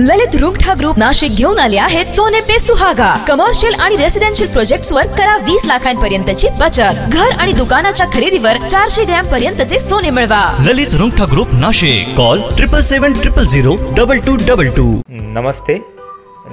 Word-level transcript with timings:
ललित 0.00 0.34
Rungtha 0.40 0.74
group 0.74 0.98
Nashik 0.98 1.36
घेऊन 1.36 1.58
आले 1.58 1.76
आहेत 1.76 2.12
सोने 2.14 2.40
पे 2.40 2.58
सुहागा. 2.58 3.14
कमर्शियल 3.28 3.74
आणि 3.74 3.96
रेसिडेन्शियल 3.96 4.52
प्रोजेक्ट 4.52 4.92
वर 4.92 5.06
करा 5.16 5.36
वीस 5.36 5.64
लाखांपर्यंतची 5.66 6.48
बचत. 6.60 7.00
घर 7.08 7.32
आणि 7.40 7.52
दुकानाच्या 7.52 8.06
खरेदीवर 8.12 8.68
चारशे 8.68 9.04
ग्रॅम 9.04 9.26
पर्यंतचे 9.26 9.78
सोने 9.78 10.10
मिळवा. 10.10 10.40
Lalit 10.66 10.94
Rungtha 10.98 11.24
group 11.32 11.54
Nashik. 11.54 12.14
Call 12.16 12.42
triple 12.56 12.82
seven 12.82 13.20
triple 13.20 13.46
zero 13.46 13.76
double 13.96 14.18
two 14.18 14.36
double 14.48 14.70
two 14.70 14.86
नमस्ते. 15.08 15.78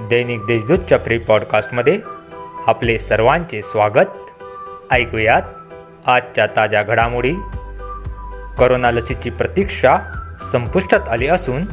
दैनिक 0.10 0.46
देशदूतच्या 0.46 1.00
प्री 1.00 1.18
पॉडकास्टमध्ये 1.30 2.00
आपले 2.68 3.00
सर्वांचे 3.00 3.62
स्वागत. 3.62 4.34
ऐकूयात 4.92 6.08
आजच्या 6.08 6.46
ताज्या 6.48 6.84
घडामोडी. 6.84 7.34
करोना 8.60 8.92
लसीची 8.92 9.30
प्रतीक्षा 9.30 9.98
संपुष्टात 10.52 11.10
आली 11.12 11.28
असून 11.28 11.66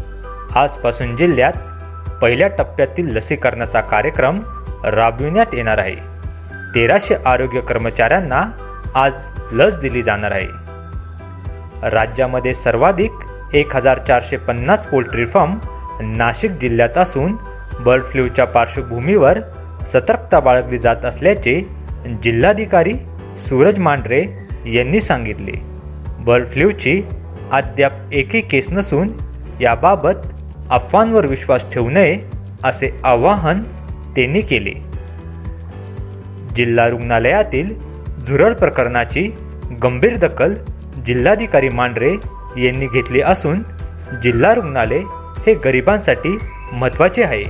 आजपासून 0.56 1.16
जिल्ह्यात 1.16 1.52
पहिल्या 2.22 2.48
टप्प्यातील 2.48 3.16
लसीकरणाचा 3.16 3.80
कार्यक्रम 3.80 4.40
राबविण्यात 4.84 5.46
येणार 5.52 5.78
आहे. 5.78 5.94
तेराशे 6.74 7.14
आरोग्य 7.26 7.60
कर्मचाऱ्यांना 7.60 8.44
आज 8.94 9.28
लस 9.52 9.78
दिली 9.78 10.02
जाणार 10.02 10.30
आहे. 10.30 10.46
राज्यामध्ये 11.90 12.54
सर्वाधिक 12.54 13.12
एक 13.52 13.76
हजार 13.76 13.98
चारशे 13.98 14.36
पन्नास 14.36 14.86
पोल्ट्री 14.86 15.26
फार्म 15.26 15.58
नाशिक 16.00 16.50
जिल्ह्यात 16.50 16.98
असून 16.98 17.36
बर्ड 17.80 18.02
फ्लूच्या 18.02 18.44
पार्श्वभूमीवर 18.44 19.40
सतर्कता 19.86 20.40
बाळगली 20.40 20.78
जात 20.78 21.04
असल्याचे 21.04 21.60
जिल्हाधिकारी 22.22 22.94
सूरज 23.38 23.78
मांढरे 23.78 24.24
यांनी 24.66 25.00
सांगितले. 25.00 25.52
बर्ड 26.18 26.46
फ्लूची 26.46 27.02
अद्याप 27.52 27.92
एकही 28.12 28.40
केस 28.40 28.70
नसून 28.70 29.10
याबाबत 29.60 30.26
अफवांवर 30.72 31.26
विश्वास 31.26 31.64
ठेवू 31.72 31.90
नये 31.90 32.18
असे 32.64 32.88
आवाहन 33.04 33.62
त्यांनी 34.16 34.40
केले. 34.40 34.70
जिल्हा 36.56 36.88
रुग्णालयातील 36.88 37.74
झुरळ 38.26 38.54
प्रकरणाची 38.54 39.22
गंभीर 39.82 40.16
दखल 40.16 40.54
जिल्हाधिकारी 41.06 41.68
मांढरे 41.68 42.12
यांनी 42.64 42.86
घेतली 42.86 43.20
असून 43.20 43.62
जिल्हा 44.22 44.54
रुग्णालय 44.54 45.02
हे 45.46 45.54
गरिबांसाठी 45.54 46.36
महत्त्वाचे 46.72 47.22
आहे. 47.22 47.42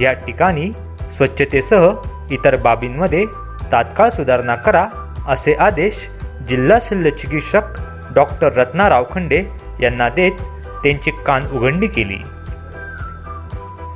या 0.00 0.12
ठिकाणी 0.12 0.70
स्वच्छतेसह 1.16 1.90
इतर 2.30 2.56
बाबींमध्ये 2.56 3.24
तात्काळ 3.72 4.08
सुधारणा 4.08 4.54
करा 4.54 4.86
असे 5.28 5.54
आदेश 5.54 6.08
जिल्हा 6.48 6.78
शल्यचिकित्सक 6.82 7.80
डॉक्टर 8.14 8.52
रत्ना 8.52 8.88
रावखंडे 8.88 9.44
यांना 9.82 10.08
देत 10.08 10.32
त्यांची 10.82 11.10
कान 11.26 11.42
उघडणी 11.52 11.86
केली. 11.86 12.18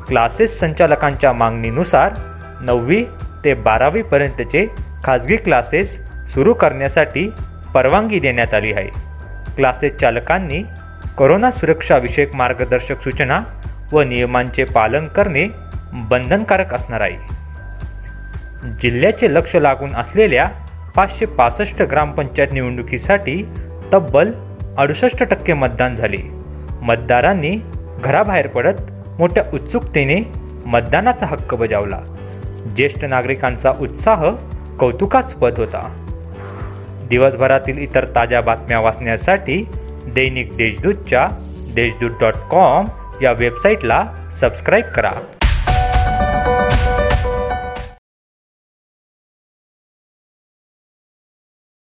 क्लासेस 0.09 0.61
संचालकांच्या 0.61 1.33
मागणीनुसार 1.33 2.13
नववी 2.61 3.05
ते 3.45 3.55
बारावीपर्यंतचे 3.55 4.67
खाजगी 5.05 5.37
क्लासेस 5.37 5.99
सुरू 6.29 6.55
करण्यासाठी 6.55 7.31
परवानगी 7.75 8.19
देण्यात 8.19 8.55
आली 8.55 8.73
आहे. 8.73 8.89
क्लासेस 9.57 9.97
चालकांनी 9.97 10.63
करोना 11.19 11.51
सुरक्षाविषयक 11.51 12.35
मार्गदर्शक 12.35 13.03
सूचना 13.03 13.41
व 13.93 14.03
नियमांचे 14.03 14.65
पालन 14.65 15.07
करणे 15.07 15.47
बंधनकारक 15.93 16.75
असणार 16.75 17.01
आहे. 17.01 17.17
जिल्ह्याचे 18.83 19.35
लक्ष 19.35 19.57
लागून 19.57 19.95
असलेल्या 19.95 20.49
पाचशे 20.97 21.27
पासष्ट 21.27 21.83
ग्रामपंचायत 21.83 22.49
निवडणुकीसाठी 22.53 23.43
तब्बल 23.93 24.33
अडुसष्ट 24.79 25.23
टक्के 25.23 25.53
मतदान 25.53 25.95
झाले. 25.95 26.17
मतदारांनी 26.83 27.57
घराबाहेर 28.05 28.47
पडत 28.47 28.81
मोठ्या 29.19 29.45
उत्सुकतेने 29.53 30.33
मतदानाचा 30.67 31.27
हक्क 31.27 31.55
बजावला. 31.55 32.01
ज्येष्ठ 32.77 33.05
नागरिकांचा 33.05 33.73
उत्साह 33.81 34.31
कौतुकास्पद 34.79 35.55
होता. 35.59 35.97
दिवसभरातील 37.09 37.79
इतर 37.79 38.05
ताज्या 38.05 38.41
बातम्या 38.41 38.81
वाचण्यासाठी 38.81 39.69
दैनिक 40.07 40.57
देशदूतच्या 40.57 41.29
देशदूत 41.75 42.11
डॉट 42.21 42.35
कॉम 42.51 42.85
या 43.23 43.33
वेबसाईटला 43.33 44.05
सबस्क्राईब 44.33 44.85
करा. 44.85 45.11